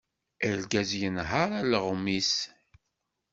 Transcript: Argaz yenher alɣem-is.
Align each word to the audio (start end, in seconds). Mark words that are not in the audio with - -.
Argaz 0.47 0.91
yenher 0.99 1.49
alɣem-is. 1.59 2.33